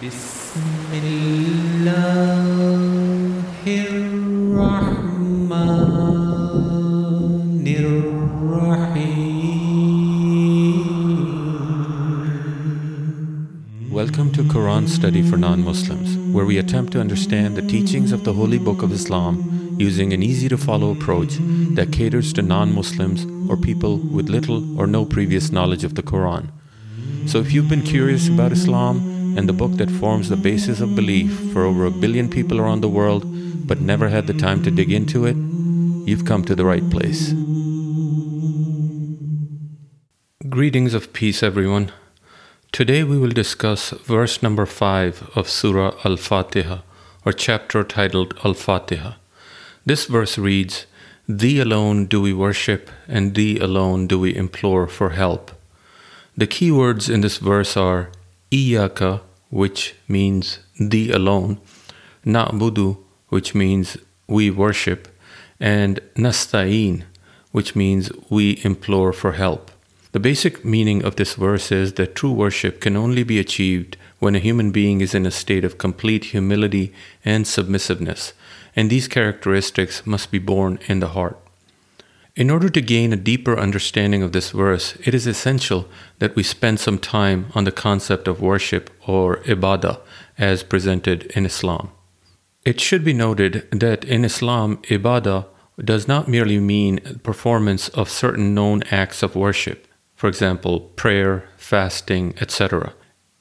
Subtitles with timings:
[0.00, 0.12] Welcome
[14.32, 18.56] to Quran Study for Non-Muslims, where we attempt to understand the teachings of the Holy
[18.56, 21.36] Book of Islam using an easy-to-follow approach
[21.74, 26.48] that caters to non-Muslims or people with little or no previous knowledge of the Quran.
[27.26, 29.09] So if you've been curious about Islam
[29.40, 32.82] and the book that forms the basis of belief for over a billion people around
[32.82, 33.24] the world
[33.66, 35.36] but never had the time to dig into it,
[36.06, 37.32] you've come to the right place.
[40.46, 41.90] Greetings of peace, everyone.
[42.70, 46.82] Today we will discuss verse number 5 of Surah Al Fatiha,
[47.24, 49.14] or chapter titled Al Fatiha.
[49.86, 50.84] This verse reads
[51.26, 55.52] Thee alone do we worship, and Thee alone do we implore for help.
[56.36, 58.10] The key words in this verse are
[58.52, 61.58] Iyaka, which means Thee alone,
[62.24, 63.96] Na'budu, which means
[64.26, 65.08] we worship,
[65.58, 67.04] and Nasta'een,
[67.52, 69.70] which means we implore for help.
[70.12, 74.34] The basic meaning of this verse is that true worship can only be achieved when
[74.34, 76.92] a human being is in a state of complete humility
[77.24, 78.32] and submissiveness,
[78.74, 81.38] and these characteristics must be born in the heart.
[82.36, 85.88] In order to gain a deeper understanding of this verse, it is essential
[86.20, 90.00] that we spend some time on the concept of worship or ibadah
[90.38, 91.90] as presented in Islam.
[92.64, 95.46] It should be noted that in Islam, ibadah
[95.84, 102.34] does not merely mean performance of certain known acts of worship, for example, prayer, fasting,
[102.40, 102.92] etc.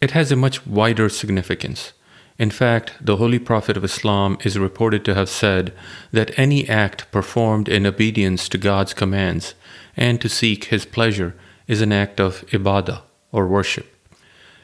[0.00, 1.92] It has a much wider significance.
[2.38, 5.72] In fact, the Holy Prophet of Islam is reported to have said
[6.12, 9.54] that any act performed in obedience to God's commands
[9.96, 11.34] and to seek His pleasure
[11.66, 13.92] is an act of ibadah or worship.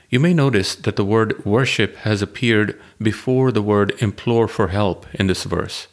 [0.08, 5.06] You may notice that the word worship has appeared before the word implore for help
[5.14, 5.89] in this verse.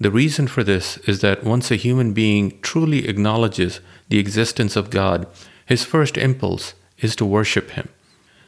[0.00, 4.90] The reason for this is that once a human being truly acknowledges the existence of
[4.90, 5.28] God,
[5.66, 7.88] his first impulse is to worship Him.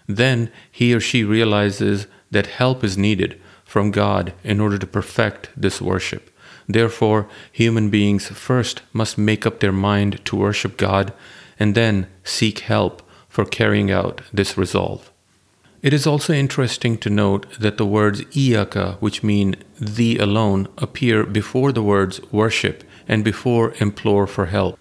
[0.07, 5.51] Then he or she realizes that help is needed from God in order to perfect
[5.57, 6.31] this worship.
[6.69, 11.13] Therefore, human beings first must make up their mind to worship God
[11.59, 15.13] and then seek help for carrying out this resolve.
[15.83, 21.25] It is also interesting to note that the words iyaka, which mean thee alone, appear
[21.25, 24.79] before the words worship and before implore for help.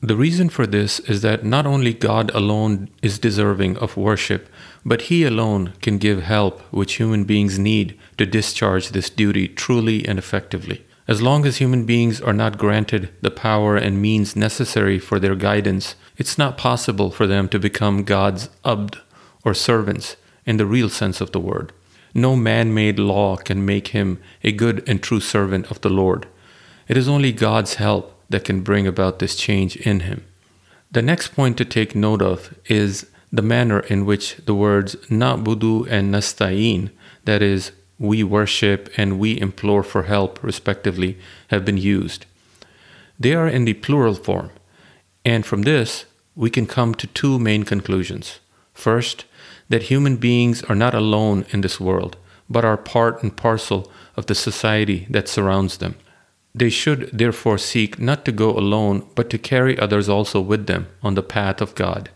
[0.00, 4.48] The reason for this is that not only God alone is deserving of worship,
[4.84, 10.06] but He alone can give help which human beings need to discharge this duty truly
[10.06, 10.86] and effectively.
[11.08, 15.34] As long as human beings are not granted the power and means necessary for their
[15.34, 18.98] guidance, it's not possible for them to become God's abd,
[19.44, 20.16] or servants,
[20.46, 21.72] in the real sense of the word.
[22.14, 26.28] No man made law can make him a good and true servant of the Lord.
[26.86, 30.24] It is only God's help that can bring about this change in him.
[30.90, 35.86] The next point to take note of is the manner in which the words na'budu
[35.90, 36.90] and nasta'in,
[37.24, 41.18] that is, we worship and we implore for help, respectively,
[41.48, 42.26] have been used.
[43.18, 44.50] They are in the plural form,
[45.24, 46.04] and from this
[46.36, 48.38] we can come to two main conclusions.
[48.72, 49.24] First,
[49.68, 52.16] that human beings are not alone in this world,
[52.48, 55.96] but are part and parcel of the society that surrounds them.
[56.54, 60.88] They should therefore seek not to go alone, but to carry others also with them
[61.02, 62.10] on the path of God.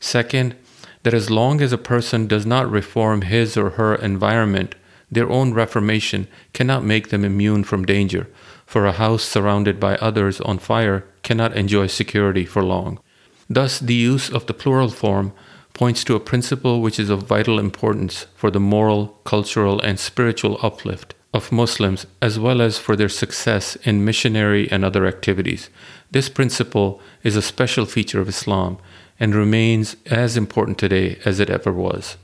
[0.00, 0.54] Second,
[1.02, 4.74] that as long as a person does not reform his or her environment,
[5.10, 8.28] their own reformation cannot make them immune from danger,
[8.66, 13.00] for a house surrounded by others on fire cannot enjoy security for long.
[13.48, 15.32] Thus, the use of the plural form
[15.72, 20.58] points to a principle which is of vital importance for the moral, cultural, and spiritual
[20.62, 25.70] uplift of Muslims as well as for their success in missionary and other activities.
[26.10, 28.76] This principle is a special feature of Islam
[29.18, 32.16] and remains as important today as it ever was.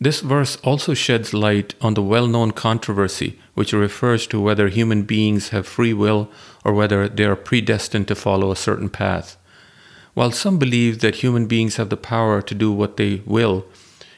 [0.00, 5.02] This verse also sheds light on the well known controversy which refers to whether human
[5.02, 6.28] beings have free will
[6.64, 9.36] or whether they are predestined to follow a certain path.
[10.14, 13.64] While some believe that human beings have the power to do what they will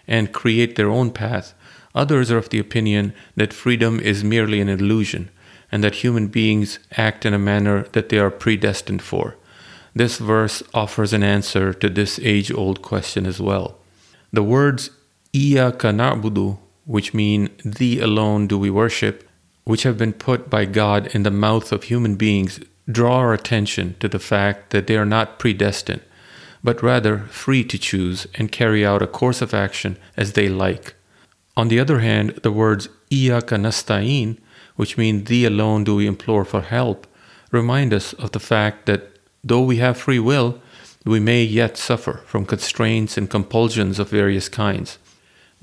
[0.09, 1.55] and create their own path,
[1.95, 5.31] Others are of the opinion that freedom is merely an illusion
[5.71, 9.37] and that human beings act in a manner that they are predestined for.
[9.95, 13.79] This verse offers an answer to this age old question as well.
[14.33, 14.91] The words
[15.33, 19.29] Iyaka na'budu, which mean Thee alone do we worship,
[19.65, 23.97] which have been put by God in the mouth of human beings, draw our attention
[24.01, 26.03] to the fact that they are not predestined,
[26.63, 30.95] but rather free to choose and carry out a course of action as they like.
[31.57, 34.39] On the other hand, the words Iyaka nasta'in,
[34.77, 37.07] which mean thee alone do we implore for help,
[37.53, 39.11] remind us of the fact that
[39.45, 40.61] though we have free will,
[41.05, 44.99] we may yet suffer from constraints and compulsions of various kinds.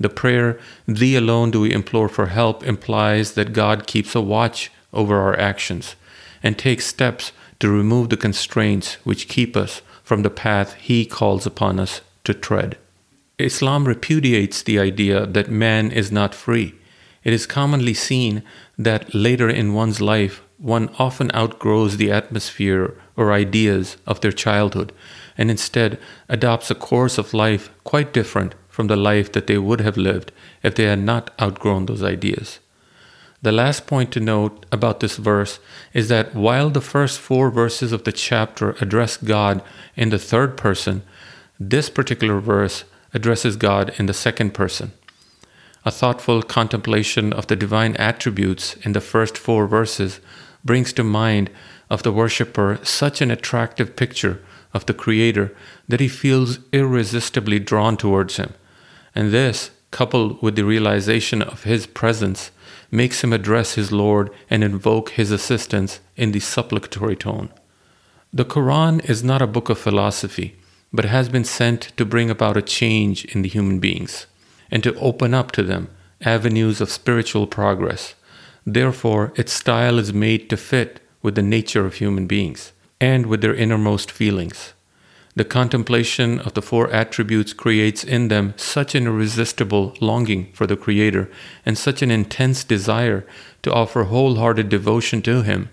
[0.00, 4.70] The prayer, Thee alone do we implore for help, implies that God keeps a watch
[4.92, 5.94] over our actions
[6.42, 11.46] and takes steps to remove the constraints which keep us from the path He calls
[11.46, 12.78] upon us to tread.
[13.42, 16.74] Islam repudiates the idea that man is not free.
[17.24, 18.42] It is commonly seen
[18.78, 24.92] that later in one's life, one often outgrows the atmosphere or ideas of their childhood
[25.36, 25.98] and instead
[26.28, 30.32] adopts a course of life quite different from the life that they would have lived
[30.62, 32.58] if they had not outgrown those ideas.
[33.42, 35.58] The last point to note about this verse
[35.92, 39.62] is that while the first four verses of the chapter address God
[39.96, 41.02] in the third person,
[41.58, 42.84] this particular verse
[43.14, 44.92] addresses God in the second person.
[45.84, 50.20] A thoughtful contemplation of the divine attributes in the first four verses
[50.64, 51.50] brings to mind
[51.90, 54.40] of the worshipper such an attractive picture
[54.72, 55.54] of the Creator
[55.88, 58.54] that he feels irresistibly drawn towards him.
[59.14, 62.50] And this, coupled with the realization of his presence,
[62.90, 67.50] makes him address his Lord and invoke his assistance in the supplicatory tone.
[68.32, 70.56] The Quran is not a book of philosophy,
[70.92, 74.26] but has been sent to bring about a change in the human beings
[74.70, 75.88] and to open up to them
[76.22, 78.14] avenues of spiritual progress.
[78.66, 83.40] Therefore, its style is made to fit with the nature of human beings and with
[83.40, 84.74] their innermost feelings.
[85.34, 90.76] The contemplation of the four attributes creates in them such an irresistible longing for the
[90.76, 91.30] Creator
[91.64, 93.26] and such an intense desire
[93.62, 95.70] to offer wholehearted devotion to Him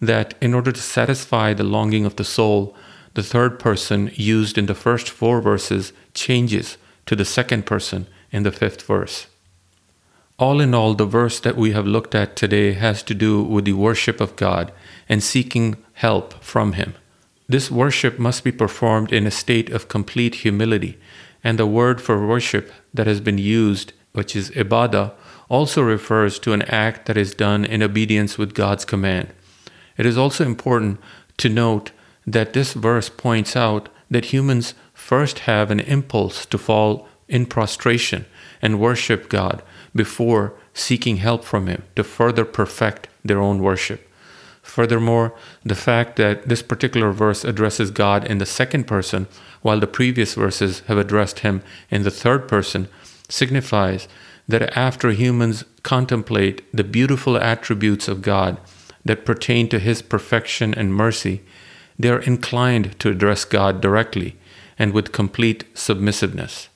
[0.00, 2.74] that, in order to satisfy the longing of the soul,
[3.14, 6.76] the third person used in the first four verses changes
[7.06, 9.26] to the second person in the fifth verse.
[10.36, 13.64] All in all, the verse that we have looked at today has to do with
[13.64, 14.72] the worship of God
[15.08, 16.94] and seeking help from Him.
[17.48, 20.98] This worship must be performed in a state of complete humility,
[21.44, 25.12] and the word for worship that has been used, which is ibadah,
[25.48, 29.28] also refers to an act that is done in obedience with God's command.
[29.96, 30.98] It is also important
[31.36, 31.92] to note
[32.26, 38.26] that this verse points out that humans first have an impulse to fall in prostration
[38.60, 39.62] and worship God
[39.94, 44.08] before seeking help from Him to further perfect their own worship.
[44.62, 49.28] Furthermore, the fact that this particular verse addresses God in the second person,
[49.60, 52.88] while the previous verses have addressed Him in the third person,
[53.28, 54.08] signifies
[54.48, 58.58] that after humans contemplate the beautiful attributes of God
[59.04, 61.42] that pertain to His perfection and mercy,
[61.98, 64.36] they are inclined to address God directly
[64.78, 66.68] and with complete submissiveness.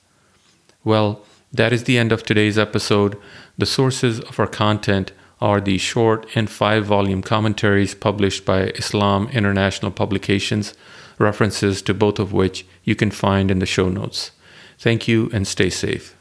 [0.83, 3.17] Well, that is the end of today's episode.
[3.57, 5.11] The sources of our content
[5.41, 10.73] are the short and five volume commentaries published by Islam International Publications,
[11.17, 14.31] references to both of which you can find in the show notes.
[14.77, 16.15] Thank you and stay safe.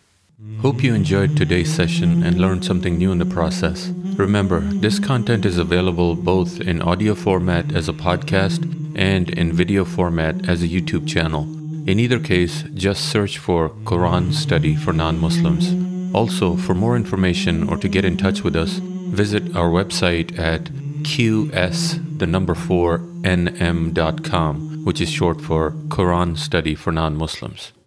[0.61, 3.89] Hope you enjoyed today's session and learned something new in the process.
[4.17, 8.63] Remember, this content is available both in audio format as a podcast
[8.97, 11.43] and in video format as a YouTube channel.
[11.89, 15.75] In either case, just search for Quran Study for Non Muslims.
[16.15, 18.75] Also, for more information or to get in touch with us,
[19.11, 20.65] visit our website at
[21.03, 27.73] qs the number 4 nm.com which is short for Quran Study for Non-Muslims.